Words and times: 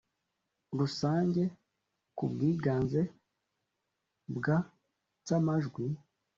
rusange 0.79 1.43
ku 2.17 2.23
bwiganze 2.31 3.01
bwa 4.35 4.57
by 5.23 5.29
amajwi 5.37 5.85